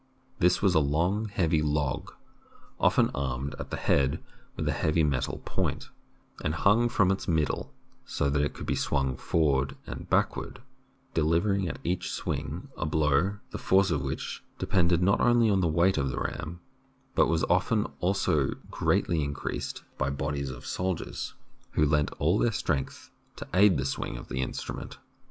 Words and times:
This 0.39 0.63
was 0.63 0.73
a 0.73 0.79
long, 0.79 1.27
heavy 1.27 1.61
log, 1.61 2.13
often 2.79 3.11
armed 3.13 3.53
at 3.59 3.69
the 3.69 3.77
head 3.77 4.19
with 4.55 4.67
a 4.67 4.71
heavy 4.71 5.03
metal 5.03 5.43
point, 5.45 5.89
and 6.43 6.55
hung 6.55 6.89
from 6.89 7.11
its 7.11 7.27
mid 7.27 7.49
dle, 7.49 7.71
so 8.03 8.27
that 8.27 8.41
it 8.41 8.55
could 8.55 8.65
be 8.65 8.73
swung 8.73 9.15
forward 9.15 9.77
and 9.85 10.09
back 10.09 10.35
ward, 10.35 10.63
delivering 11.13 11.67
at 11.67 11.77
each 11.83 12.11
swing 12.11 12.67
a 12.75 12.83
blow 12.83 13.35
the 13.51 13.59
force 13.59 13.91
of 13.91 14.01
which 14.01 14.43
depended 14.57 15.03
not 15.03 15.21
only 15.21 15.51
on 15.51 15.61
the 15.61 15.67
weight 15.67 15.99
of 15.99 16.09
the 16.09 16.17
ram, 16.19 16.61
but 17.13 17.25
also 17.25 17.31
was 17.31 17.43
often 17.43 18.55
greatly 18.71 19.21
increased 19.23 19.83
by 19.99 20.09
bodies 20.09 20.49
of 20.49 20.65
soldiers, 20.65 21.35
who 21.73 21.85
lent 21.85 22.09
all 22.17 22.39
their 22.39 22.51
strength 22.51 23.11
to 23.35 23.47
aid 23.53 23.77
the 23.77 23.85
swing 23.85 24.17
of 24.17 24.29
the 24.29 24.41
instrument. 24.41 24.97